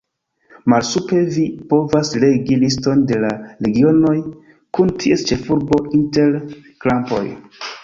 [0.71, 1.43] Malsupre vi
[1.73, 3.31] povas legi liston de la
[3.67, 4.15] regionoj,
[4.79, 6.35] kun ties ĉefurbo inter
[6.65, 7.25] krampoj.